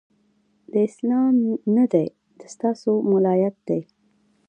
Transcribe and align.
دا 0.71 0.79
اسلام 0.89 1.35
نه 1.75 1.85
دی، 1.93 2.07
د 2.39 2.41
ستا 2.53 2.69
سو 2.81 2.91
ملایت 3.11 3.55
دی 3.67 3.81